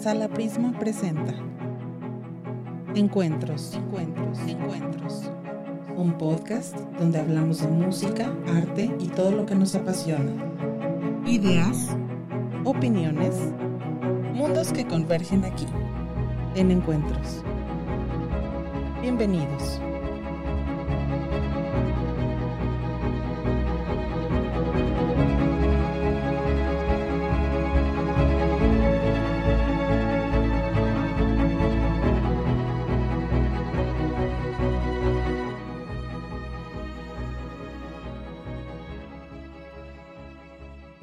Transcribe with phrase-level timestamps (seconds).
[0.00, 1.34] Sala Prisma presenta
[2.94, 5.32] Encuentros, Encuentros, Encuentros.
[5.96, 10.30] Un podcast donde hablamos de música, arte y todo lo que nos apasiona.
[11.26, 11.88] Ideas,
[12.64, 13.34] opiniones,
[14.34, 15.66] mundos que convergen aquí,
[16.54, 17.42] en Encuentros.
[19.02, 19.80] Bienvenidos.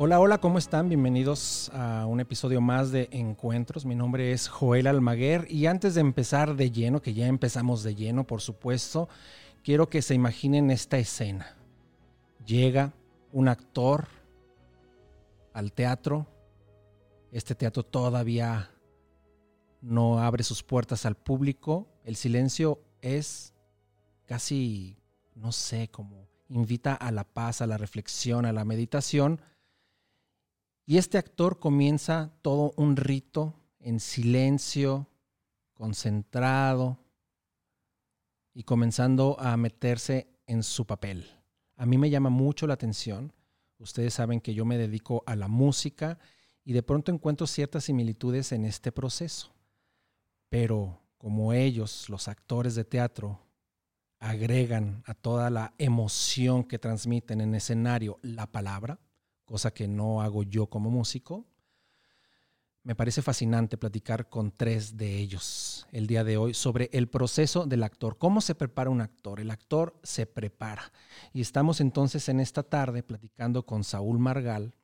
[0.05, 0.87] Hola, hola, ¿cómo están?
[0.87, 3.87] Bienvenidos a un episodio más de Encuentros.
[3.87, 7.95] Mi nombre es Joel Almaguer y antes de empezar de lleno, que ya empezamos de
[7.95, 9.09] lleno, por supuesto,
[9.63, 11.57] quiero que se imaginen esta escena.
[12.45, 12.93] Llega
[13.31, 14.05] un actor
[15.53, 16.27] al teatro.
[17.31, 18.69] Este teatro todavía
[19.81, 21.87] no abre sus puertas al público.
[22.03, 23.55] El silencio es
[24.27, 24.99] casi,
[25.33, 29.41] no sé, como invita a la paz, a la reflexión, a la meditación
[30.85, 35.07] y este actor comienza todo un rito en silencio,
[35.73, 36.99] concentrado
[38.53, 41.29] y comenzando a meterse en su papel.
[41.75, 43.33] A mí me llama mucho la atención.
[43.79, 46.19] Ustedes saben que yo me dedico a la música
[46.63, 49.53] y de pronto encuentro ciertas similitudes en este proceso.
[50.49, 53.41] Pero como ellos, los actores de teatro,
[54.19, 58.99] agregan a toda la emoción que transmiten en escenario la palabra,
[59.45, 61.45] cosa que no hago yo como músico.
[62.83, 67.65] Me parece fascinante platicar con tres de ellos el día de hoy sobre el proceso
[67.65, 68.17] del actor.
[68.17, 69.39] ¿Cómo se prepara un actor?
[69.39, 70.91] El actor se prepara.
[71.33, 74.75] Y estamos entonces en esta tarde platicando con Saúl Margal,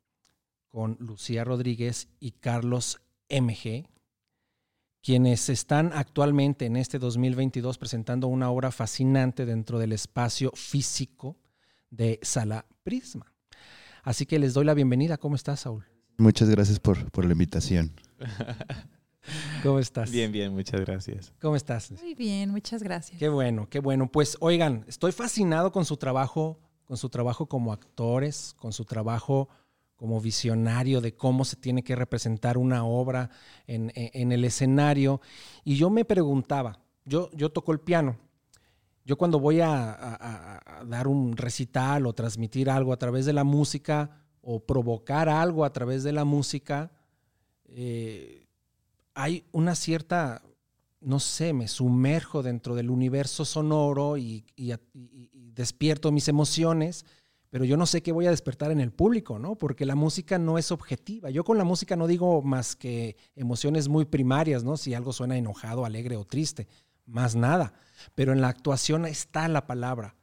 [0.68, 3.88] con Lucía Rodríguez y Carlos MG,
[5.00, 11.36] quienes están actualmente en este 2022 presentando una obra fascinante dentro del espacio físico
[11.90, 13.31] de Sala Prisma.
[14.02, 15.16] Así que les doy la bienvenida.
[15.16, 15.84] ¿Cómo estás, Saúl?
[16.18, 17.92] Muchas gracias por, por la invitación.
[19.62, 20.10] ¿Cómo estás?
[20.10, 21.32] Bien, bien, muchas gracias.
[21.40, 21.92] ¿Cómo estás?
[21.92, 23.18] Muy bien, muchas gracias.
[23.20, 24.10] Qué bueno, qué bueno.
[24.10, 29.48] Pues oigan, estoy fascinado con su trabajo, con su trabajo como actores, con su trabajo
[29.94, 33.30] como visionario de cómo se tiene que representar una obra
[33.68, 35.20] en, en el escenario.
[35.62, 38.18] Y yo me preguntaba, yo, yo toco el piano
[39.04, 44.10] yo cuando voy a, dar un recital o transmitir algo a través de la música
[44.40, 46.92] o provocar algo a través de la música,
[47.68, 48.46] eh,
[49.14, 50.42] hay una cierta,
[51.00, 54.44] no sé, me sumerjo dentro del universo sonoro y,
[55.54, 57.04] despierto mis emociones,
[57.50, 59.56] pero yo no sé qué voy a despertar en el público, ¿no?
[59.56, 61.28] Porque la música no es objetiva.
[61.28, 64.78] Yo con la música no digo más que emociones muy primarias, ¿no?
[64.78, 66.68] Si algo suena enojado, alegre o triste
[67.06, 67.74] más nada.
[68.14, 70.16] Pero en la actuación está la palabra.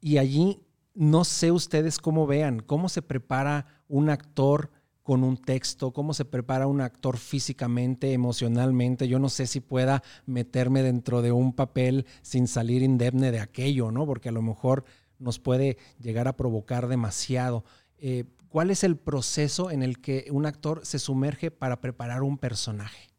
[0.00, 0.60] Y allí
[0.94, 4.70] no sé ustedes cómo vean, cómo se prepara un actor
[5.02, 9.08] con un texto, cómo se prepara un actor físicamente, emocionalmente.
[9.08, 13.90] Yo no sé si pueda meterme dentro de un papel sin salir indemne de aquello,
[13.90, 14.06] ¿no?
[14.06, 14.84] Porque a lo mejor
[15.18, 17.64] nos puede llegar a provocar demasiado.
[17.98, 22.38] Eh, ¿Cuál es el proceso en el que un actor se sumerge para preparar un
[22.38, 23.11] personaje?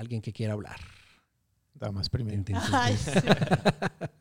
[0.00, 0.80] Alguien que quiera hablar.
[1.74, 2.42] Damas primero.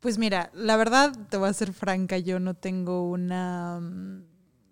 [0.00, 4.22] Pues mira, la verdad, te voy a ser franca, yo no tengo una mm,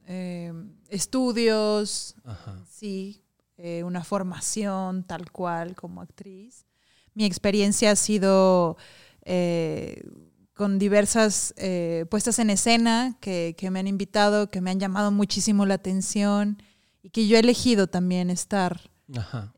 [0.06, 0.52] eh,
[0.88, 2.14] estudios,
[2.70, 3.25] sí,
[3.56, 6.64] eh, una formación tal cual como actriz.
[7.14, 8.76] Mi experiencia ha sido
[9.23, 10.05] eh,
[10.55, 11.55] con diversas
[12.08, 16.62] puestas en escena que, que, me han invitado, que me han llamado muchísimo la atención
[17.02, 18.93] y que yo he elegido también estar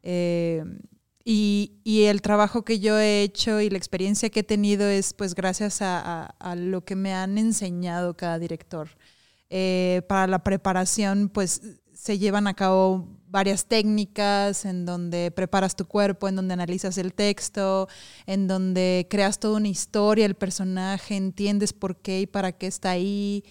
[0.03, 0.65] eh,
[1.25, 5.35] y, el trabajo que yo he hecho y la experiencia que he tenido es pues
[5.35, 8.89] gracias a, lo que me han enseñado cada director.
[9.51, 11.63] Eh, para la preparación pues
[11.93, 17.13] se llevan a cabo varias técnicas, en donde preparas tu cuerpo, en donde analizas el
[17.13, 17.89] texto,
[18.27, 22.91] en donde creas toda una historia, el personaje, entiendes por qué y para qué está
[22.91, 23.45] ahí.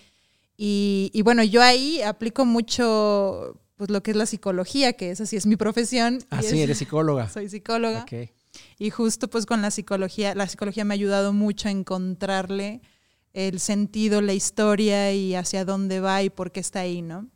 [0.58, 5.22] Y, y bueno, yo ahí aplico mucho pues lo que es la psicología, que es
[5.22, 6.20] así es mi profesión.
[6.30, 7.30] Ah, sí, eres psicóloga.
[7.34, 8.02] Soy psicóloga.
[8.02, 8.32] Okay.
[8.80, 12.82] Y justo pues con la psicología, la psicología me ha ayudado mucho a encontrarle
[13.34, 17.30] el sentido, la historia y hacia dónde va y por qué está ahí, ¿no?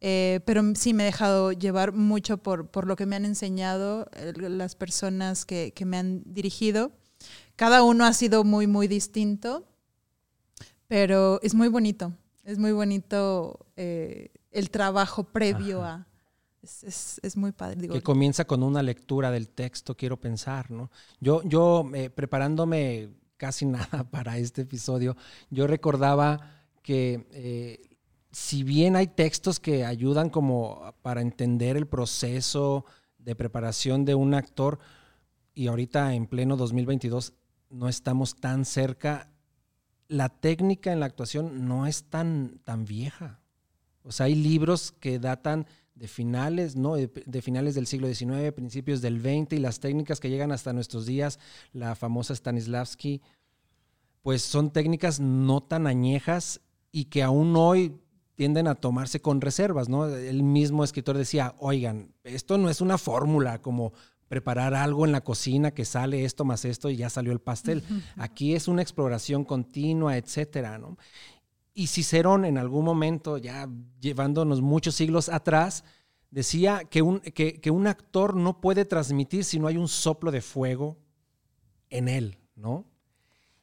[0.00, 4.08] Eh, pero sí me he dejado llevar mucho por, por lo que me han enseñado
[4.34, 6.92] las personas que, que, me han dirigido.
[7.56, 9.66] Cada uno ha sido muy, muy distinto,
[10.86, 12.12] pero es muy bonito.
[12.44, 16.06] Es muy bonito eh, el trabajo previo a...
[16.62, 17.82] Es, es, muy padre.
[17.82, 20.90] Digo, que comienza con una lectura del texto, quiero pensar, ¿no?
[21.20, 25.16] Yo, yo eh, preparándome casi nada para este episodio,
[25.50, 27.96] yo recordaba que eh,
[28.32, 32.84] si bien hay textos que ayudan como para entender el proceso
[33.18, 34.78] de preparación de un actor,
[35.54, 37.32] y ahorita en pleno 2022
[37.70, 39.30] no estamos tan cerca,
[40.08, 43.40] la técnica en la actuación no es tan, tan vieja.
[44.06, 46.94] O sea, hay libros que datan de finales, ¿no?
[46.94, 51.06] De, finales del siglo XIX, principios del XX, y las técnicas que llegan hasta nuestros
[51.06, 51.38] días,
[51.72, 53.22] la famosa Stanislavski,
[54.22, 56.60] pues son técnicas no tan añejas
[56.92, 57.96] y que aún hoy
[58.34, 60.06] tienden a tomarse con reservas, ¿no?
[60.06, 63.92] El mismo escritor decía, oigan, esto no es una fórmula como
[64.28, 67.82] preparar algo en la cocina que sale esto más esto y ya salió el pastel.
[68.16, 70.98] Aquí es una exploración continua, etcétera, ¿no?
[71.78, 73.68] Y Cicerón en algún momento, ya
[74.00, 75.84] llevándonos muchos siglos atrás,
[76.30, 80.40] decía que un, que, un actor no puede transmitir si no hay un soplo de
[80.40, 80.96] fuego
[81.90, 82.86] en él, ¿no?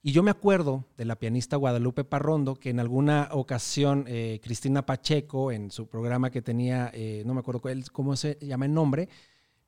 [0.04, 4.86] Y yo me acuerdo de la pianista Guadalupe Parrondo, que en alguna ocasión eh, Cristina
[4.86, 9.10] Pacheco, en su programa que tenía, eh, no me acuerdo cómo se llama el nombre,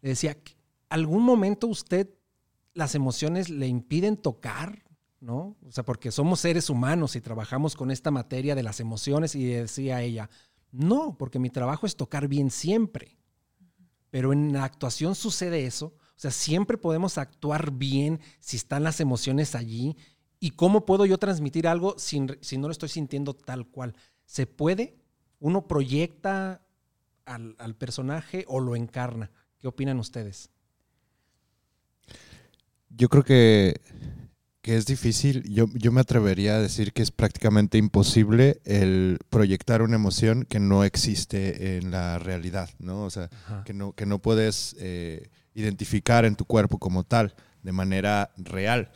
[0.04, 0.38] decía,
[0.90, 2.12] ¿algún momento usted
[2.76, 4.85] las emociones le impiden tocar?
[5.26, 5.58] ¿No?
[5.66, 9.44] O sea, porque somos seres humanos y trabajamos con esta materia de las emociones y
[9.46, 10.30] decía ella,
[10.72, 13.18] no, porque mi trabajo es tocar bien siempre.
[14.12, 15.88] Pero en la actuación sucede eso.
[15.88, 19.98] O sea, siempre podemos actuar bien si están las emociones allí.
[20.40, 23.96] ¿Y cómo puedo yo transmitir algo sin, si no lo estoy sintiendo tal cual?
[24.26, 24.96] ¿Se puede?
[25.40, 26.62] ¿Uno proyecta
[27.26, 29.32] al, al personaje o lo encarna?
[29.58, 30.52] ¿Qué opinan ustedes?
[32.90, 33.82] Yo creo que
[34.66, 39.84] que es difícil, yo, yo, me atrevería a decir que es prácticamente imposible el proyectar
[39.84, 43.04] una emoción que no existe en la realidad, ¿no?
[43.04, 43.30] O sea,
[43.64, 48.90] que no, que no puedes eh, identificar en tu cuerpo como tal, de manera real.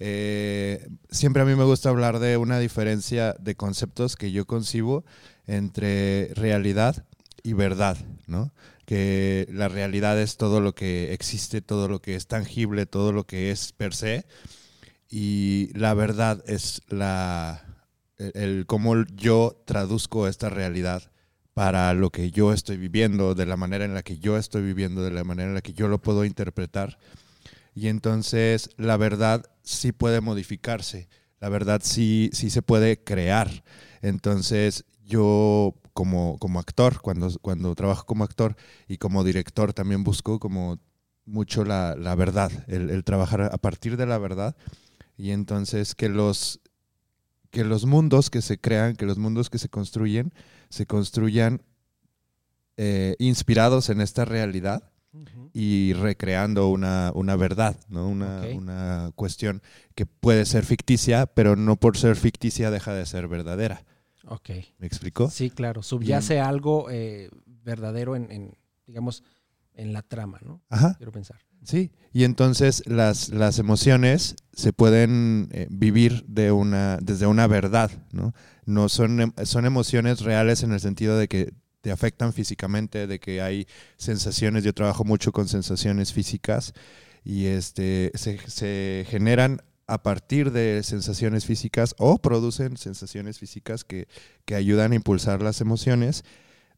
[0.00, 5.04] Eh, siempre a mí me gusta hablar de una diferencia de conceptos que yo concibo
[5.46, 7.06] entre realidad
[7.44, 7.96] y verdad,
[8.26, 8.52] ¿no?
[8.86, 13.24] Que la realidad es todo lo que existe, todo lo que es tangible, todo lo
[13.24, 14.26] que es per se
[15.14, 17.62] y la verdad es la,
[18.16, 21.02] el, cómo yo traduzco esta realidad
[21.52, 25.04] para lo que yo estoy viviendo, de la manera en la que yo estoy viviendo,
[25.04, 26.96] de la manera en la que yo lo puedo interpretar.
[27.74, 31.10] Y entonces la verdad sí puede modificarse,
[31.40, 33.64] la verdad sí, sí se puede crear.
[34.00, 38.56] Entonces yo como, como actor, cuando, cuando trabajo como actor
[38.88, 40.78] y como director también busco como
[41.26, 44.56] mucho la, la verdad, el, el, trabajar a partir de la verdad
[45.16, 46.60] y entonces que los,
[47.50, 50.32] que los mundos que se crean, que los mundos que se construyen,
[50.68, 51.62] se construyan
[52.76, 54.90] eh, inspirados en esta realidad
[55.52, 58.08] y recreando una, verdad, ¿no?
[58.08, 59.60] Una, una, cuestión
[59.94, 63.84] que puede ser ficticia, pero no por ser ficticia deja de ser verdadera.
[64.26, 64.50] Ok.
[64.78, 65.28] ¿Me explicó?
[65.28, 65.82] Sí, claro.
[65.82, 68.56] Subyace algo eh, verdadero en, en,
[68.86, 69.22] digamos,
[69.74, 70.62] en la trama, ¿no?
[70.70, 70.94] Ajá.
[70.96, 71.38] Quiero pensar.
[71.64, 77.90] Sí, y entonces las, las emociones se pueden eh, vivir de una, desde una verdad,
[78.12, 78.34] ¿no?
[78.66, 83.42] No son, son emociones reales en el sentido de que te afectan físicamente, de que
[83.42, 83.66] hay
[83.96, 86.74] sensaciones, yo trabajo mucho con sensaciones físicas
[87.24, 94.06] y este, se, se generan a partir de sensaciones físicas o producen sensaciones físicas que,
[94.44, 96.24] que ayudan a impulsar las emociones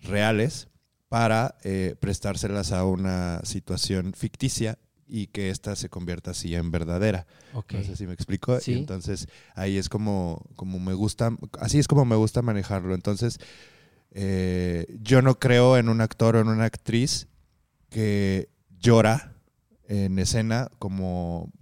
[0.00, 0.68] reales
[1.14, 7.24] para eh, prestárselas a una situación ficticia y que ésta se convierta así en verdadera.
[7.52, 8.58] No sé si me explico.
[8.66, 11.30] Y entonces ahí es como, como me gusta,
[11.60, 12.96] así es como me gusta manejarlo.
[12.96, 13.38] Entonces,
[14.10, 17.28] eh, yo no creo en un actor o en una actriz
[17.90, 18.48] que
[18.80, 19.36] llora
[19.86, 21.52] en escena como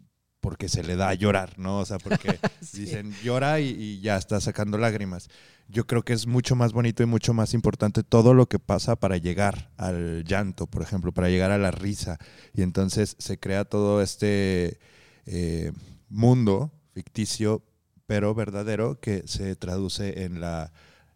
[0.43, 1.79] porque se le da a llorar, ¿no?
[1.79, 2.39] O sea, porque
[2.73, 5.31] dicen llora y, ya está sacando lágrimas.
[5.69, 8.97] Yo creo que es mucho más bonito y mucho más importante todo lo que pasa
[8.97, 12.19] para llegar al llanto, por ejemplo, para llegar a la risa.
[12.53, 14.81] Y entonces se crea todo este
[15.27, 15.73] eh,
[16.09, 17.63] mundo ficticio,
[18.07, 20.73] pero verdadero, que se traduce en la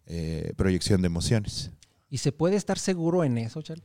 [0.06, 1.72] eh, proyección de emociones.
[2.08, 3.82] ¿Y se puede estar seguro en eso, Chal?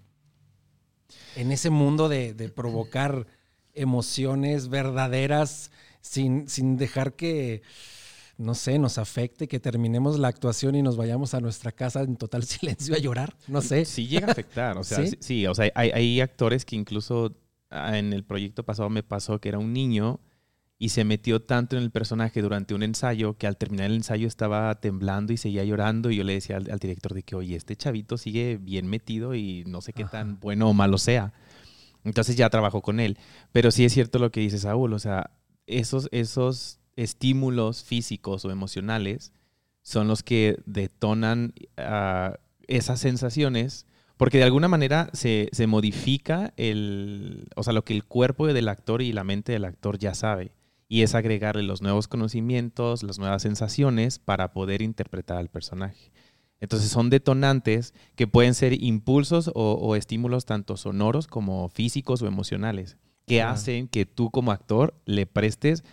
[1.36, 3.26] En ese mundo de, de provocar
[3.74, 7.62] emociones verdaderas sin, sin dejar que,
[8.38, 12.18] no sé, nos afecte, que terminemos la actuación y nos vayamos a nuestra casa en
[12.18, 13.86] total silencio a llorar, no sé.
[13.86, 17.36] Sí llega a afectar, o sea, sí, o sea, hay, hay, actores que incluso
[17.70, 20.20] ah, en el proyecto pasado me pasó que era un niño
[20.82, 24.28] y se metió tanto en el personaje durante un ensayo que al terminar el ensayo
[24.28, 27.76] estaba temblando y seguía llorando y yo le decía al, director de que, oye, este
[27.76, 31.34] chavito sigue bien metido y no sé qué tan bueno o malo sea.
[32.04, 33.18] Entonces ya trabajo con él.
[33.52, 35.32] Pero sí es cierto lo que dice Saúl, o sea,
[35.68, 39.34] esos, esos estímulos físicos o emocionales
[39.82, 43.86] son los que detonan ah, esas sensaciones,
[44.18, 48.68] porque de alguna manera se, se, modifica el, o sea, lo que el cuerpo del
[48.68, 50.54] actor y la mente del actor ya sabe,
[50.88, 56.12] y es agregarle los nuevos conocimientos, las nuevas sensaciones para poder interpretar al personaje.
[56.62, 62.98] Entonces son detonantes que pueden ser impulsos o, estímulos tanto sonoros como físicos o emocionales,
[63.26, 65.84] que hacen que tú como actor le prestes,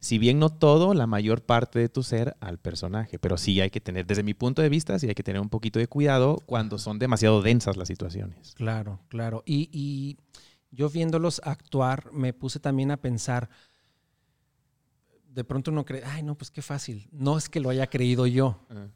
[0.00, 3.18] si bien no todo, la mayor parte de tu ser al personaje.
[3.18, 5.48] Pero sí hay que tener, desde mi punto de vista, sí hay que tener un
[5.48, 8.54] poquito de cuidado cuando son demasiado densas las situaciones.
[8.56, 9.42] Claro, claro.
[9.46, 10.18] Y,
[10.72, 13.48] yo viéndolos actuar, me puse también a pensar,
[15.32, 17.08] de pronto uno cree, ay, no, pues qué fácil.
[17.12, 18.58] No es que lo haya creído yo.
[18.68, 18.88] Ah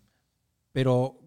[0.72, 1.19] pero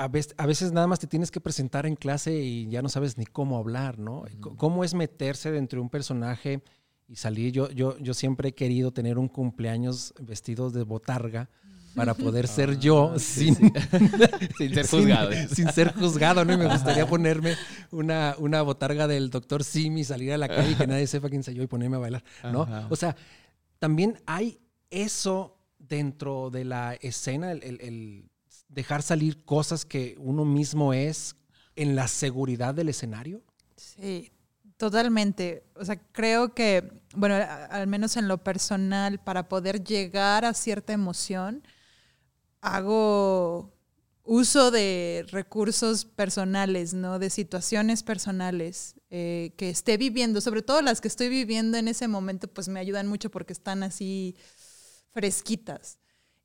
[0.00, 3.26] a veces, nada más te tienes que presentar en clase y ya no sabes ni
[3.26, 4.24] cómo hablar, ¿no?
[4.56, 6.62] ¿Cómo es meterse dentro de un personaje
[7.06, 7.52] y salir?
[7.52, 11.50] Yo, yo, yo siempre he querido tener un cumpleaños vestido de botarga
[11.94, 15.32] para poder ser yo ah, sin, ser juzgado.
[15.52, 16.54] Sin, ser juzgado, ¿no?
[16.54, 17.56] Y me gustaría ponerme
[17.90, 21.42] una, una botarga del doctor Simi, salir a la calle y que nadie sepa quién
[21.42, 22.66] soy yo y ponerme a bailar, ¿no?
[22.88, 23.16] O sea,
[23.78, 28.29] también hay eso dentro de la escena, el
[28.70, 31.36] dejar salir cosas que uno mismo es
[31.76, 33.42] en la seguridad del escenario?
[33.76, 34.30] Sí,
[34.76, 35.64] totalmente.
[35.74, 37.34] O sea, creo que, bueno,
[37.70, 41.62] al menos en lo personal, para poder llegar a cierta emoción,
[42.60, 43.72] hago
[44.24, 47.18] uso de recursos personales, ¿no?
[47.18, 52.06] De situaciones personales eh, que esté viviendo, sobre todo las que estoy viviendo en ese
[52.06, 54.36] momento, pues me ayudan mucho porque están así
[55.12, 55.98] fresquitas.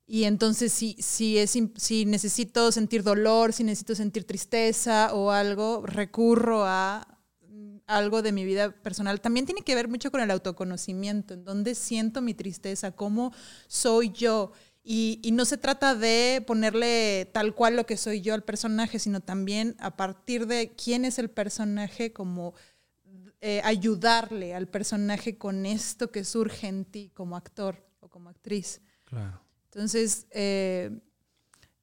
[0.06, 5.84] Y entonces si, si, es, si necesito sentir dolor, si necesito sentir tristeza o algo,
[5.84, 7.16] recurro a
[7.86, 9.20] algo de mi vida personal.
[9.20, 13.32] También tiene que ver mucho con el autoconocimiento, en dónde siento mi tristeza, cómo
[13.68, 14.52] soy yo.
[14.82, 19.00] Y, y, no se trata de ponerle tal cual lo que soy yo al personaje,
[19.00, 22.54] sino también a partir de quién es el personaje, como
[23.40, 28.80] eh, ayudarle al personaje con esto que surge en ti como actor o como actriz.
[29.04, 29.45] Claro.
[29.76, 30.90] Entonces, eh,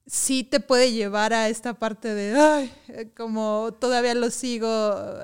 [0.08, 4.68] sí te puede llevar a esta parte de, ay, eh, como todavía lo sigo,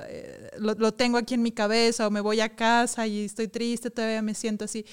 [0.07, 3.89] eh, lo, tengo aquí en mi cabeza o me voy a casa y estoy triste,
[3.89, 4.85] todavía me siento así.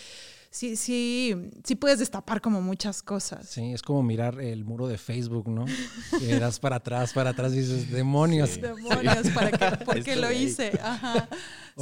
[0.49, 3.47] Sí, sí, sí puedes destapar como muchas cosas.
[3.47, 5.67] Sí, es como mirar el muro de Facebook, ¿no?
[6.19, 8.59] Que das para atrás, para atrás y dices, demonios.
[8.59, 9.77] Demonios, ¿para qué?
[9.85, 10.73] ¿por qué lo hice?
[10.83, 11.29] Ajá.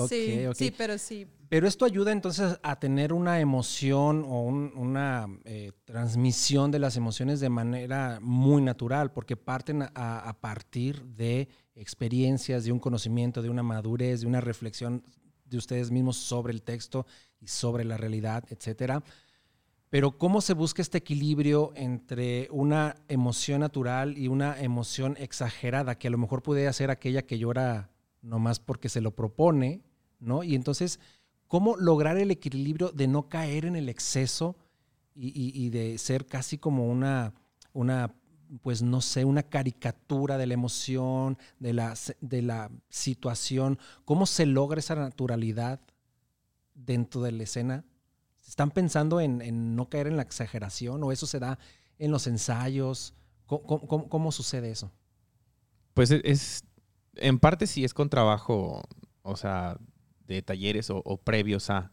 [0.08, 1.28] sí, sí, pero sí.
[1.54, 7.38] Pero esto ayuda entonces a tener una emoción o una eh, transmisión de las emociones
[7.38, 13.62] de manera muy natural, porque parten a, partir de experiencias, de un conocimiento, de una
[13.62, 15.04] madurez, de una reflexión
[15.44, 17.06] de ustedes mismos sobre el texto
[17.40, 19.04] y sobre la realidad, etcétera.
[19.90, 26.08] Pero ¿cómo se busca este equilibrio entre una emoción natural y una emoción exagerada, que
[26.08, 27.92] a lo mejor puede ser aquella que llora
[28.22, 29.84] nomás porque se lo propone,
[30.18, 30.42] ¿no?
[30.42, 30.98] Y entonces,
[31.48, 34.56] ¿cómo lograr el equilibrio de no caer en el exceso
[35.16, 37.34] y, de ser casi como una,
[37.72, 38.14] una,
[38.62, 43.78] pues no sé, una caricatura de la emoción, de la, de la situación?
[44.04, 45.80] ¿Cómo se logra esa naturalidad
[46.74, 47.84] dentro de la escena?
[48.46, 51.58] ¿Están pensando en, no caer en la exageración o eso se da
[51.98, 53.14] en los ensayos?
[53.46, 54.90] ¿Cómo, sucede eso?
[55.94, 56.64] Pues es,
[57.14, 58.82] en parte sí es con trabajo,
[59.22, 59.78] o sea,
[60.26, 61.92] de talleres o, previos a.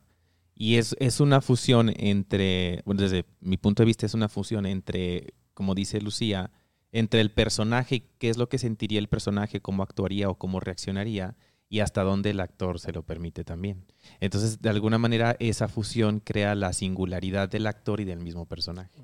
[0.56, 4.66] Y es, es, una fusión entre, bueno, desde mi punto de vista es una fusión
[4.66, 6.52] entre, como dice Lucía,
[6.92, 11.36] entre el personaje, qué es lo que sentiría el personaje, cómo actuaría o cómo reaccionaría,
[11.70, 13.86] y hasta dónde el actor se lo permite también.
[14.20, 19.02] Entonces, de alguna manera, esa fusión crea la singularidad del actor y del mismo personaje.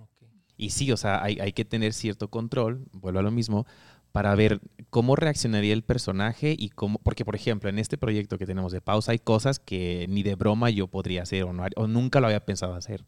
[0.58, 3.66] Y sí, o sea, hay, hay, que tener cierto control, vuelvo a lo mismo,
[4.12, 8.46] para ver cómo reaccionaría el personaje y cómo, porque por ejemplo, en este proyecto que
[8.46, 11.88] tenemos de pausa hay cosas que ni de broma yo podría hacer o, no, o
[11.88, 13.06] nunca lo había pensado hacer.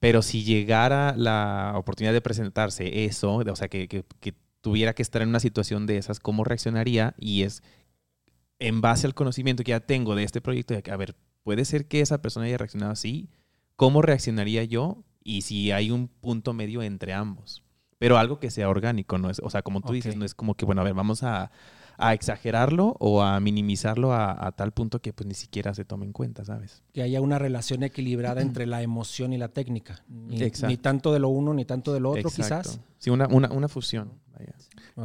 [0.00, 5.02] Pero si llegara la oportunidad de presentarse eso, o sea, que, que, que tuviera que
[5.02, 7.14] estar en una situación de esas, ¿cómo reaccionaría?
[7.18, 7.62] Y es
[8.58, 11.64] en base al conocimiento que ya tengo de este proyecto, de que, a ver, puede
[11.64, 13.28] ser que esa persona haya reaccionado así,
[13.76, 15.04] ¿cómo reaccionaría yo?
[15.22, 17.62] Y si hay un punto medio entre ambos.
[18.02, 20.56] Pero algo que sea orgánico, no es, o sea, como tú dices, no es como
[20.56, 21.52] que, bueno, a ver, vamos a,
[22.12, 26.44] exagerarlo o a minimizarlo a, tal punto que pues ni siquiera se tome en cuenta,
[26.44, 26.82] ¿sabes?
[26.92, 30.02] Que haya una relación equilibrada entre la emoción y la técnica.
[30.08, 32.80] Ni, tanto de lo uno ni tanto de lo otro, quizás.
[32.98, 34.10] Sí, una, una, una fusión.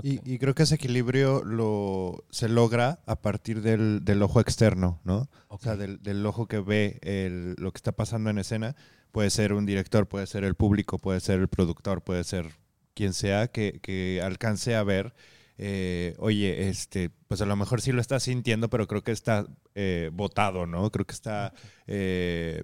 [0.01, 5.30] Y, creo que ese equilibrio lo, se logra a partir del, del ojo externo, ¿no?
[5.50, 8.75] O sea, del, del, ojo que ve el, lo que está pasando en escena.
[9.12, 12.56] Puede ser un director, puede ser el público, puede ser el productor, puede ser
[12.98, 15.13] quien sea que, que alcance a ver.
[15.60, 19.46] Eh, oye, este, pues a lo mejor sí lo está sintiendo, pero creo que está
[19.75, 20.92] eh, botado, ¿no?
[20.92, 21.54] Creo que está
[21.86, 22.63] eh,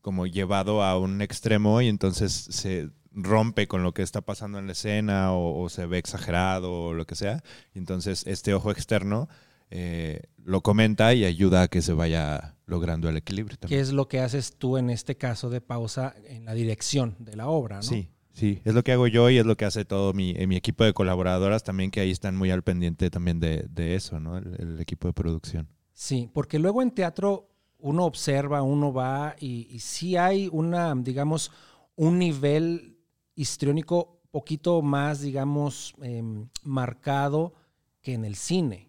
[0.00, 4.66] como llevado a un extremo y entonces se rompe con lo que está pasando en
[4.66, 7.42] la escena o, se ve exagerado o lo que sea.
[7.74, 9.28] entonces este ojo externo
[9.70, 13.58] eh, lo comenta y ayuda a que se vaya logrando el equilibrio.
[13.66, 17.36] ¿Qué es lo que haces tú en este caso de pausa en la dirección de
[17.36, 17.76] la obra?
[17.76, 17.82] ¿no?
[17.82, 20.56] Sí, sí, es lo que hago yo y es lo que hace todo mi, mi
[20.56, 24.38] equipo de colaboradoras también, que ahí están muy al pendiente también de, de eso, ¿no?
[24.38, 25.68] El, equipo de producción.
[25.92, 31.50] Sí, porque luego en teatro uno observa, uno va y, y sí hay una, digamos,
[31.96, 32.96] un nivel
[33.34, 37.54] histriónico poquito más, digamos, em, marcado
[38.00, 38.86] que en el cine.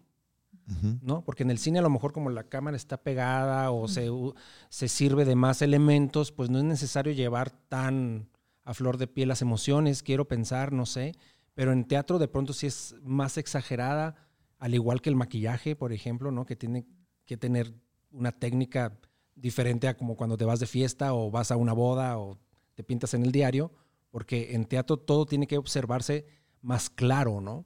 [1.02, 1.24] ¿no?
[1.24, 4.08] Porque en el cine a lo mejor como la cámara está pegada o se,
[4.68, 8.28] se, sirve de más elementos, pues no es necesario llevar tan
[8.70, 11.16] a flor de piel las emociones, quiero pensar, no sé,
[11.54, 14.14] pero en teatro de pronto sí es más exagerada,
[14.60, 16.46] al igual que el maquillaje, por ejemplo, ¿no?
[16.46, 16.86] Que tiene
[17.26, 17.74] que tener
[18.12, 18.96] una técnica
[19.34, 22.38] diferente a como cuando te vas de fiesta o vas a una boda o
[22.76, 23.72] te pintas en el diario
[24.08, 26.24] porque en teatro todo tiene que observarse
[26.62, 27.64] más claro, ¿no?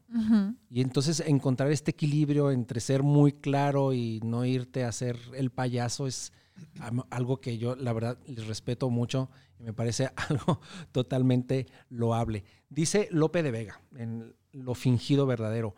[0.70, 5.50] Y entonces encontrar este equilibrio entre ser muy claro y no irte a hacer el
[5.50, 6.32] payaso es
[7.10, 10.60] algo que yo, la verdad, les respeto mucho me parece algo
[10.92, 12.44] totalmente loable.
[12.68, 15.74] Dice Lope de Vega, en Lo fingido verdadero,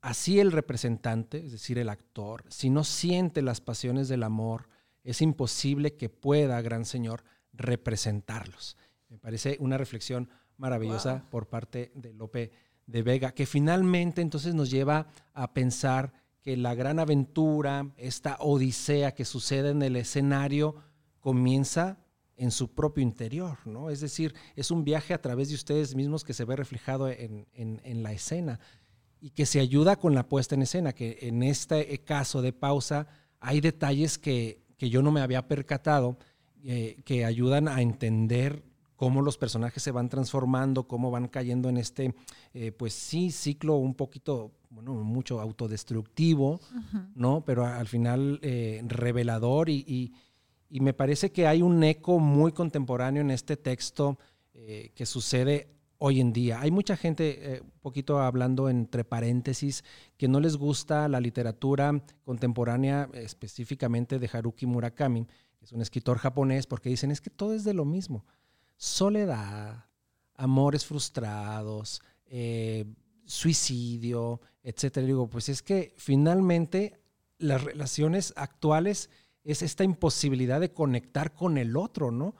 [0.00, 4.68] así el representante, es decir, el actor, si no siente las pasiones del amor,
[5.04, 8.76] es imposible que pueda, gran señor, representarlos.
[9.08, 12.52] Me parece una reflexión maravillosa por parte de Lope
[12.86, 19.14] de Vega, que finalmente entonces nos lleva a pensar que la gran aventura, esta odisea
[19.14, 20.76] que sucede en el escenario,
[21.20, 21.98] comienza
[22.38, 23.90] en su propio interior, ¿no?
[23.90, 27.46] Es decir, es un viaje a través de ustedes mismos que se ve reflejado en,
[28.02, 28.60] la escena
[29.20, 33.08] y que se ayuda con la puesta en escena, que en este caso de pausa
[33.40, 36.16] hay detalles que, yo no me había percatado,
[36.64, 38.62] eh, que ayudan a entender
[38.98, 42.16] cómo los personajes se van transformando, cómo van cayendo en este,
[42.52, 46.60] eh, pues sí, ciclo un poquito, bueno, mucho autodestructivo,
[47.14, 47.44] ¿no?
[47.44, 50.12] Pero al final eh, revelador y,
[50.70, 54.18] me parece que hay un eco muy contemporáneo en este texto
[54.54, 56.60] eh, que sucede hoy en día.
[56.60, 59.82] Hay mucha gente, un poquito hablando entre paréntesis,
[60.16, 65.26] que no les gusta la literatura contemporánea, específicamente de Haruki Murakami,
[65.58, 68.24] que es un escritor japonés, porque dicen es que todo es de lo mismo
[68.78, 69.86] soledad,
[70.34, 72.86] amores frustrados, eh,
[73.26, 75.06] suicidio, etcétera.
[75.06, 77.02] Digo, pues es que finalmente
[77.38, 79.10] las relaciones actuales
[79.52, 82.36] es esta imposibilidad de conectar con el otro, ¿no?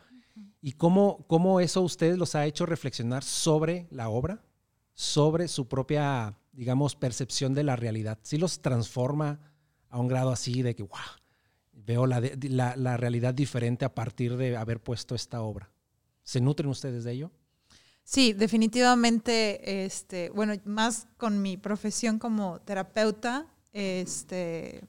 [0.60, 4.44] Y cómo, cómo eso a ustedes los ha hecho reflexionar sobre la obra,
[4.92, 8.18] sobre su propia, digamos, percepción de la realidad.
[8.22, 9.40] Si los transforma
[9.88, 10.98] a un grado así de que, wow,
[11.72, 12.20] veo la,
[12.76, 15.70] la realidad diferente a partir de haber puesto esta obra.
[16.24, 17.30] ¿Se nutren ustedes de ello?
[18.08, 24.82] Sí, definitivamente, este, bueno, más con mi profesión como terapeuta, este,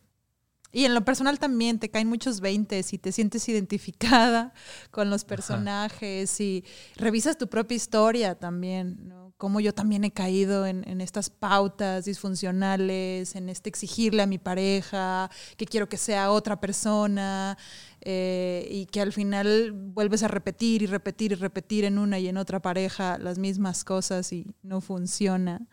[0.71, 4.53] y en lo personal también te caen muchos veintes y te sientes identificada
[4.91, 6.63] con los personajes y
[6.95, 9.34] revisas tu propia historia también, ¿no?
[9.38, 14.38] Cómo yo también he caído en, en, estas pautas disfuncionales, en este exigirle a mi
[14.38, 17.58] pareja que quiero que sea otra persona.
[18.01, 22.29] Eh, y que al final vuelves a repetir y repetir y repetir en una y
[22.29, 25.67] en otra pareja las mismas cosas y no funciona.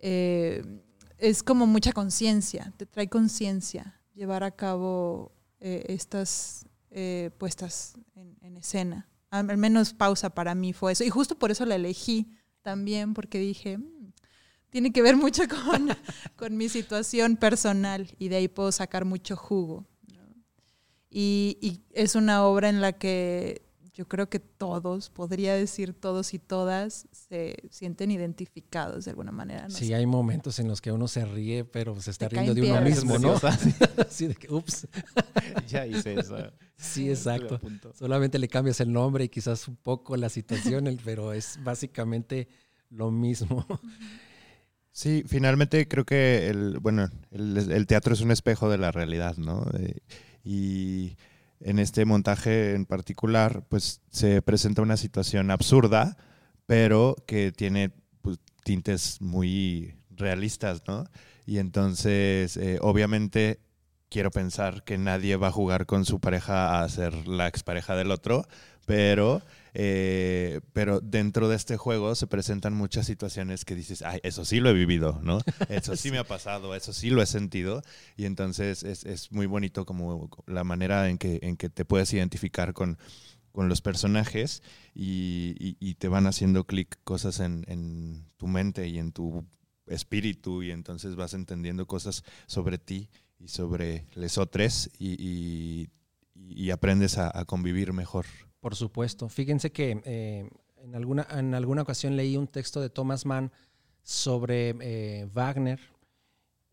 [0.00, 0.62] Eh,
[1.18, 8.56] es como mucha conciencia, te trae conciencia llevar a cabo eh, estas eh, puestas en,
[8.56, 9.08] escena.
[9.30, 11.04] Al, menos pausa para mí fue eso.
[11.04, 12.26] Y justo por eso la elegí
[12.62, 14.12] también, porque dije, mm,
[14.70, 15.96] tiene que ver mucho con,
[16.34, 19.86] con, mi situación personal y de ahí puedo sacar mucho jugo.
[21.10, 23.62] Y, y es una obra en la que
[23.98, 29.68] yo creo que todos, podría decir todos y todas, se sienten identificados de alguna manera.
[29.70, 32.80] sí, hay momentos en los que uno se ríe, pero se está riendo de uno
[32.80, 33.34] mismo, ¿no?
[34.08, 34.86] Así de que, ups.
[35.66, 36.36] ya hice eso.
[36.76, 37.60] Sí, exacto.
[37.92, 42.46] Solamente le cambias el nombre y quizás un poco la situación, pero es básicamente
[42.90, 43.66] lo mismo.
[44.92, 49.66] Sí, finalmente creo que el, bueno, el, teatro es un espejo de la realidad, ¿no?
[49.76, 49.96] Eh,
[50.44, 51.16] y
[51.60, 56.16] en este montaje en particular, pues se presenta una situación absurda,
[56.66, 57.90] pero que tiene
[58.22, 61.04] pues, tintes muy realistas, ¿no?
[61.46, 63.60] Y entonces, eh, obviamente,
[64.10, 68.10] quiero pensar que nadie va a jugar con su pareja a ser la expareja del
[68.10, 68.46] otro,
[68.88, 69.40] pero
[69.80, 74.58] eh, pero dentro de este juego se presentan muchas situaciones que dices, ay, eso sí
[74.58, 75.38] lo he vivido, ¿no?
[75.68, 77.82] Eso sí me ha pasado, eso sí lo he sentido.
[78.16, 82.72] Y entonces es, muy bonito como la manera en que, en que te puedes identificar
[82.72, 82.98] con,
[83.54, 84.62] los personajes
[84.94, 89.44] y, te van haciendo clic cosas en, tu mente y en tu
[89.86, 95.88] espíritu y entonces vas entendiendo cosas sobre ti y sobre les otros y,
[96.70, 98.26] aprendes a convivir mejor.
[98.60, 99.28] Por supuesto.
[99.28, 103.52] Fíjense que eh, en, alguna, en alguna ocasión leí un texto de Thomas Mann
[104.02, 105.80] sobre eh, Wagner.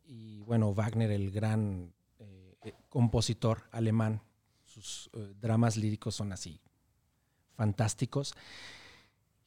[0.06, 4.22] Y bueno, Wagner, el gran eh, compositor alemán,
[4.64, 6.60] sus dramas líricos son así,
[7.54, 8.34] fantásticos.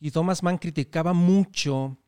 [0.01, 1.99] Y Thomas Mann criticaba mucho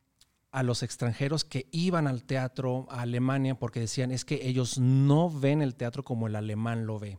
[0.52, 5.30] a los extranjeros que iban al teatro a Alemania porque decían es que ellos no
[5.30, 7.18] ven el teatro como el alemán lo ve.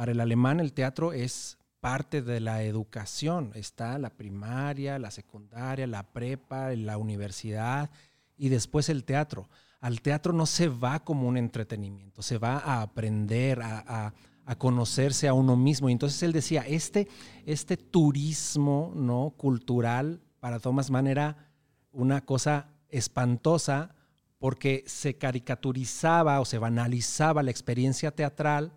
[0.00, 3.52] Para el alemán el teatro es parte de la educación.
[3.54, 7.90] Está la primaria, la secundaria, la prepa, la universidad
[8.38, 9.50] y después el teatro.
[9.78, 14.14] Al teatro no se va como un entretenimiento, se va a aprender, a,
[14.56, 15.90] conocerse a uno mismo.
[15.90, 17.06] Y entonces él decía, este,
[17.44, 19.34] este turismo ¿no?
[19.36, 21.50] cultural para Thomas Mann era
[21.92, 23.94] una cosa espantosa
[24.38, 28.72] porque se caricaturizaba o se banalizaba la experiencia teatral,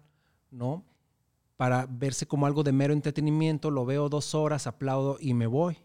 [0.51, 0.83] ¿no?
[1.63, 5.78] Para verse como algo de mero entretenimiento, lo veo dos horas, aplaudo y me voy.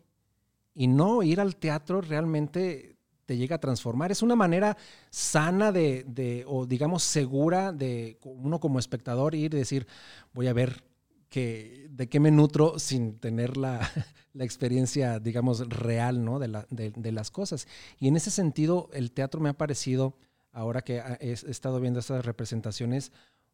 [0.74, 4.10] Y no, ir al teatro realmente te llega a transformar.
[4.10, 4.76] Es una manera
[5.08, 9.86] sana de, o digamos segura de uno como espectador ir y decir,
[10.34, 10.82] voy a ver
[11.28, 13.78] que, de qué me nutro sin tener la,
[14.34, 16.40] experiencia, digamos, real ¿no?
[16.40, 17.68] de, de, las cosas.
[18.00, 20.16] Y en ese sentido, el teatro me ha parecido,
[20.50, 23.12] ahora que he estado viendo estas representaciones,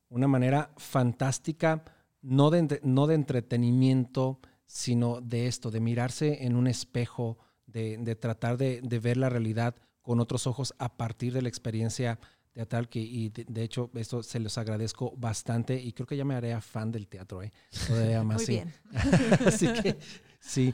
[0.08, 1.84] una manera fantástica
[2.24, 8.56] no de, no de entretenimiento, sino de esto, de mirarse en un espejo, de, tratar
[8.56, 12.18] de, ver la realidad con otros ojos a partir de la experiencia
[12.52, 16.36] teatral que y de, hecho esto se los agradezco bastante y creo que ya me
[16.36, 17.52] haré fan del teatro ¿eh?
[17.88, 18.72] todavía más Muy bien.
[19.46, 19.96] así que
[20.38, 20.72] sí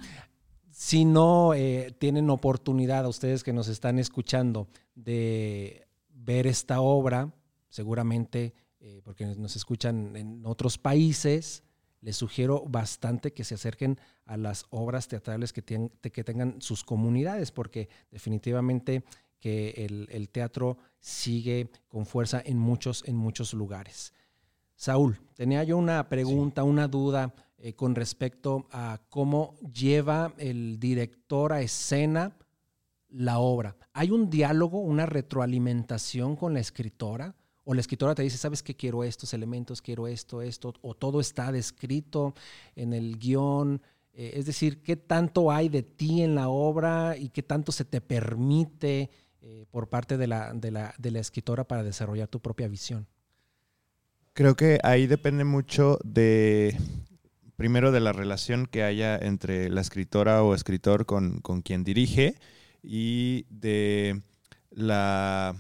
[0.71, 7.33] si no eh, tienen oportunidad a ustedes que nos están escuchando de ver esta obra
[7.71, 11.63] seguramente eh, porque nos escuchan en otros países,
[12.01, 17.53] les sugiero bastante que se acerquen a las obras teatrales que, que tengan sus comunidades,
[17.53, 19.05] porque definitivamente
[19.41, 24.13] que el, teatro sigue con fuerza en muchos, en muchos lugares.
[24.77, 31.53] Saúl, tenía yo una pregunta, una duda eh, con respecto a cómo lleva el director
[31.53, 32.37] a escena
[33.09, 33.77] la obra.
[33.93, 37.35] ¿Hay un diálogo, una retroalimentación con la escritora?
[37.71, 41.21] O la escritora te dice, sabes que quiero estos elementos, quiero esto, esto, o todo
[41.21, 42.35] está descrito
[42.75, 43.81] en el guion.
[44.13, 47.85] Eh, es decir, ¿qué tanto hay de ti en la obra y qué tanto se
[47.85, 49.09] te permite
[49.41, 53.07] eh, por parte de la, de, la, de la escritora para desarrollar tu propia visión?
[54.33, 56.77] Creo que ahí depende mucho de,
[57.55, 62.35] primero, de la relación que haya entre la escritora o escritor con, con quien dirige
[62.83, 64.23] y de
[64.71, 65.55] la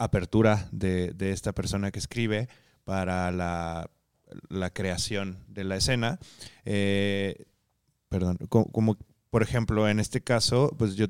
[0.00, 2.48] apertura de, esta persona que escribe
[2.84, 3.90] para la,
[4.72, 6.18] creación de la escena.
[6.64, 7.44] Eh,
[8.08, 8.96] perdón, como,
[9.30, 11.06] por ejemplo en este caso, pues yo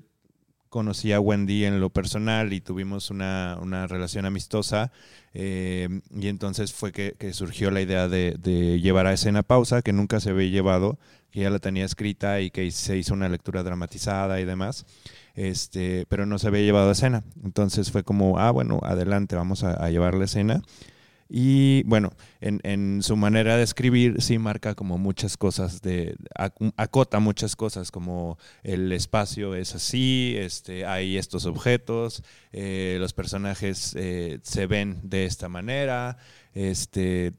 [0.69, 4.93] conocí a Wendy en lo personal y tuvimos una, relación amistosa
[5.35, 10.21] eh, y entonces fue que, surgió la idea de, llevar a escena pausa que nunca
[10.21, 10.99] se había llevado
[11.31, 14.87] que ya la tenía escrita y que se hizo una lectura dramatizada y demás,
[15.35, 17.25] este, pero no se había llevado a escena.
[17.45, 20.63] Entonces fue como, ah, bueno, adelante, vamos a, a llevar la escena.
[21.33, 26.17] Y bueno, en, su manera de escribir sí marca como muchas cosas, de,
[26.77, 33.95] acota muchas cosas, como el espacio es así, este, hay estos objetos, eh, los personajes
[33.97, 36.17] eh, se ven de esta manera,
[36.53, 37.33] este,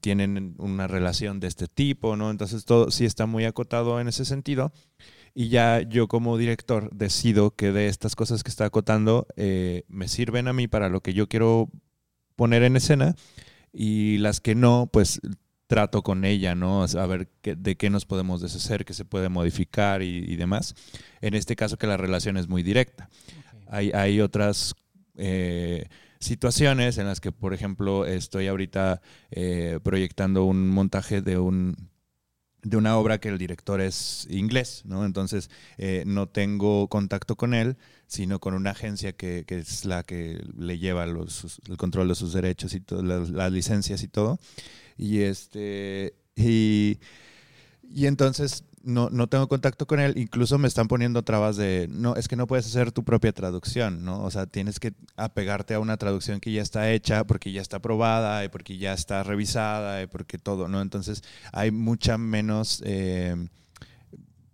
[0.00, 2.30] tienen una relación de este tipo, ¿no?
[2.30, 4.72] Entonces todo sí está muy acotado en ese sentido.
[5.34, 10.08] Y ya yo como director decido que de estas cosas que está acotando eh, me
[10.08, 11.70] sirven a mí para lo que yo quiero
[12.36, 13.14] poner en escena
[13.72, 15.20] y las que no, pues
[15.66, 16.84] trato con ella, ¿no?
[16.84, 20.74] A ver qué, de qué nos podemos deshacer, qué se puede modificar y, demás.
[21.20, 23.10] En este caso que la relación es muy directa.
[23.68, 24.74] Hay, hay, otras
[25.16, 25.88] eh,
[26.26, 31.90] situaciones en las que, por ejemplo, estoy ahorita eh, proyectando un montaje de un
[32.62, 35.06] de una obra que el director es inglés, ¿no?
[35.06, 37.76] Entonces eh, no tengo contacto con él,
[38.08, 41.16] sino con una agencia que, es la que le lleva el
[41.76, 44.40] control de sus derechos y las, licencias y todo.
[44.96, 46.98] Y este y,
[47.88, 52.14] y entonces no, no tengo contacto con él, incluso me están poniendo trabas de, no,
[52.14, 54.22] es que no puedes hacer tu propia traducción, ¿no?
[54.22, 57.78] O sea, tienes que apegarte a una traducción que ya está hecha, porque ya está
[57.78, 60.80] aprobada, y porque ya está revisada, y porque todo, ¿no?
[60.80, 63.34] Entonces hay mucha menos eh,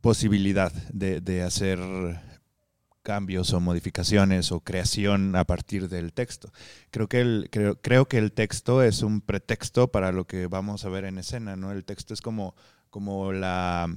[0.00, 1.78] posibilidad de, hacer
[3.02, 6.52] cambios o modificaciones o creación a partir del texto.
[6.90, 10.86] Creo que el, creo, creo que el texto es un pretexto para lo que vamos
[10.86, 11.70] a ver en escena, ¿no?
[11.70, 12.54] El texto es como,
[12.88, 13.88] como la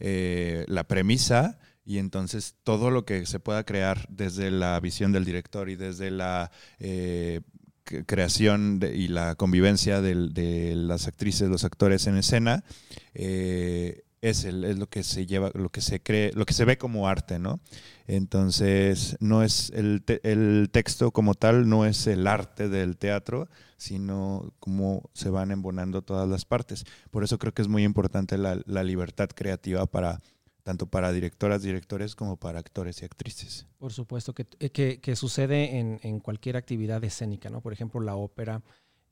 [0.00, 5.24] eh, la premisa y entonces todo lo que se pueda crear desde la visión del
[5.24, 7.40] director y desde la eh,
[7.84, 12.64] creación y la convivencia de, las actrices, los actores en escena,
[13.12, 16.64] eh, es, el, es, lo que se lleva, lo que se cree, lo que se
[16.64, 17.60] ve como arte, ¿no?
[18.06, 24.54] Entonces, no es el, el texto como tal, no es el arte del teatro, sino
[24.60, 26.84] cómo se van embonando todas las partes.
[27.10, 30.20] Por eso creo que es muy importante la, la libertad creativa para
[30.62, 33.66] tanto para directoras, directores como para actores y actrices.
[33.76, 37.60] Por supuesto, que, que, que sucede en, en, cualquier actividad escénica, ¿no?
[37.60, 38.62] Por ejemplo, la ópera,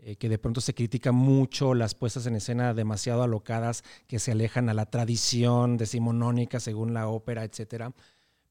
[0.05, 4.33] eh, que de pronto se critica mucho las puestas en escena demasiado alocadas que se
[4.33, 7.93] alejan a la tradición decimonónica según la ópera, etcétera.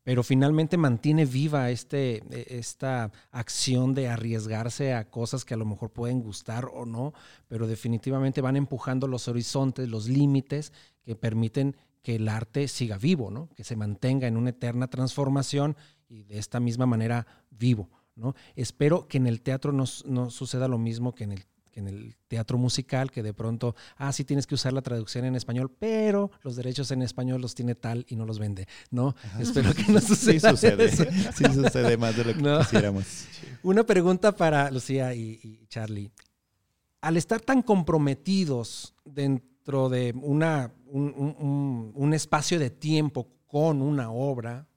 [0.04, 5.66] Pero finalmente mantiene viva este, e, esta acción de arriesgarse a cosas que a lo
[5.66, 7.14] mejor pueden gustar o no,
[7.50, 10.72] pero definitivamente van empujando los horizontes, los límites
[11.04, 13.50] que permiten que el arte siga vivo, ¿no?
[13.58, 15.76] que se mantenga en una eterna transformación
[16.08, 17.90] y de esta misma manera vivo.
[18.22, 18.36] ¿No?
[18.56, 22.58] Espero que en el teatro no, suceda lo mismo que en el en el teatro
[22.58, 26.58] musical, que de pronto, ah, sí tienes que usar la traducción en español, pero los
[26.58, 29.16] derechos en español los tiene tal y no los vende, ¿no?
[29.40, 30.50] Espero que no suceda.
[30.50, 30.92] Sí sucede,
[31.34, 33.06] sí sucede más de lo que quisiéramos.
[33.64, 36.12] Una pregunta para Lucía y, Charlie.
[37.00, 44.68] Al estar tan comprometidos dentro de una, un espacio de tiempo con una obra,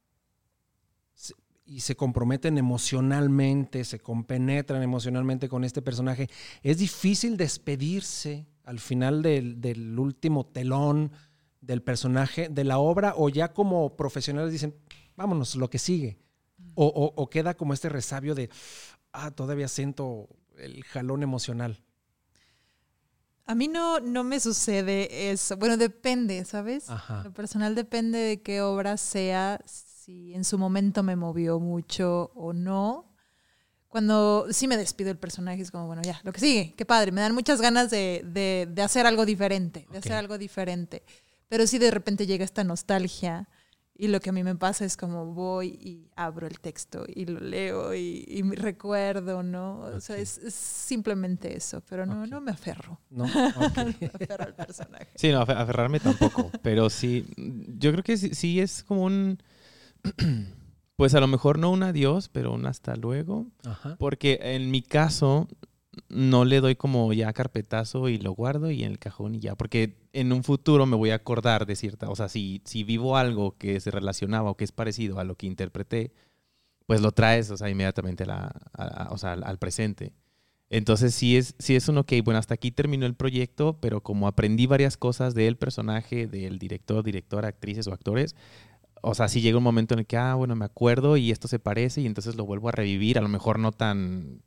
[1.66, 6.28] y se comprometen emocionalmente, se compenetran emocionalmente con este personaje,
[6.62, 11.12] es difícil despedirse al final del, último telón
[11.60, 14.74] del personaje, de la obra, o ya como profesionales dicen,
[15.16, 16.18] vámonos, lo que sigue.
[16.74, 18.50] O, queda como este resabio de,
[19.12, 21.80] ah, todavía siento el jalón emocional.
[23.46, 25.56] A mí no, no me sucede eso.
[25.56, 26.86] Bueno, depende, ¿sabes?
[27.22, 29.60] Lo personal depende de qué obra sea
[30.04, 33.10] si en su momento me movió mucho o no.
[33.88, 37.12] Cuando sí me despido el personaje, es como, bueno, ya, lo que sigue, qué padre,
[37.12, 41.04] me dan muchas ganas de, hacer algo diferente, de hacer algo diferente.
[41.48, 43.48] Pero sí de repente llega esta nostalgia
[43.96, 47.26] y lo que a mí me pasa es como voy y abro el texto y
[47.26, 49.78] lo leo y, y recuerdo, ¿no?
[49.82, 53.00] O sea, es, simplemente eso, pero no, no me aferro.
[53.10, 55.12] No, me aferro al personaje.
[55.14, 57.24] Sí, no, aferrarme tampoco, pero sí,
[57.78, 59.38] yo creo que sí es como un
[60.96, 63.46] pues a lo mejor no un adiós, pero un hasta luego.
[63.98, 65.48] Porque en mi caso
[66.08, 69.56] no le doy como ya carpetazo y lo guardo y en el cajón y ya.
[69.56, 73.16] Porque en un futuro me voy a acordar de cierta, o sea, si, si vivo
[73.16, 76.12] algo que se relacionaba o que es parecido a lo que interpreté,
[76.86, 78.52] pues lo traes, o sea, inmediatamente la,
[79.10, 80.12] o sea, al, presente.
[80.70, 84.26] Entonces sí es, sí es un ok, bueno, hasta aquí terminó el proyecto, pero como
[84.26, 88.34] aprendí varias cosas del personaje, del director, directora, actrices o actores,
[89.06, 91.46] o sea, sí llega un momento en el que, ah, bueno, me acuerdo y esto
[91.46, 94.40] se parece y entonces lo vuelvo a revivir, a lo mejor no tan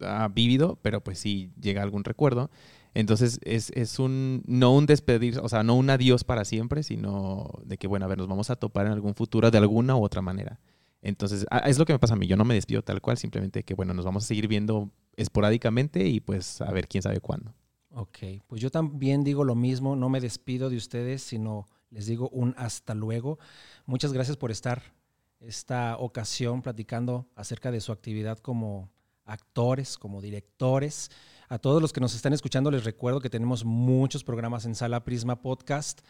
[0.00, 2.50] ah, vívido, pero pues sí llega algún recuerdo.
[2.94, 7.50] Entonces es, es, un, no un despedir, o sea, no un adiós para siempre, sino
[7.64, 10.02] de que, bueno, a ver, nos vamos a topar en algún futuro de alguna u
[10.02, 10.60] otra manera.
[11.02, 13.64] Entonces, es lo que me pasa a mí, yo no me despido tal cual, simplemente
[13.64, 17.54] que, bueno, nos vamos a seguir viendo esporádicamente y pues a ver quién sabe cuándo.
[17.92, 22.28] Ok, pues yo también digo lo mismo, no me despido de ustedes, sino les digo
[22.30, 23.38] un hasta luego.
[23.86, 24.94] Muchas gracias por estar
[25.40, 28.90] esta ocasión platicando acerca de su actividad como
[29.24, 31.10] actores, como directores.
[31.48, 35.04] A todos los que nos están escuchando les recuerdo que tenemos muchos programas en Sala
[35.04, 36.00] Prisma Podcast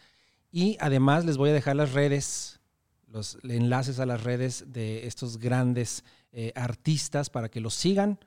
[0.51, 2.59] y además les voy a dejar las redes,
[3.07, 8.19] los enlaces a las redes de estos grandes eh, artistas para que los sigan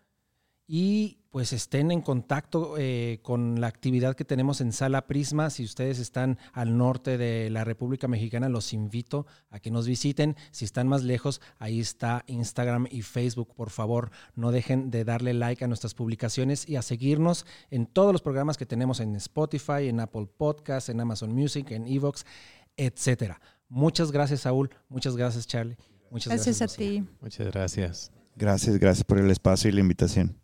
[0.66, 5.50] y pues estén en contacto eh, con la actividad que tenemos en Sala Prisma.
[5.50, 10.36] Si ustedes están al norte de la República Mexicana, los invito a que nos visiten.
[10.52, 13.52] Si están más lejos, ahí está Instagram y Facebook.
[13.56, 18.12] Por favor, no dejen de darle like a nuestras publicaciones y a seguirnos en todos
[18.12, 22.24] los programas que tenemos en Spotify, en Apple Podcasts, en Amazon Music, en Evox,
[22.76, 23.40] etcétera.
[23.68, 24.70] Muchas gracias, Saúl.
[24.88, 25.76] Muchas gracias, Charlie.
[26.10, 27.04] Muchas gracias, gracias a ti.
[27.20, 28.12] Muchas gracias.
[28.36, 30.43] Gracias, gracias por el espacio y la invitación.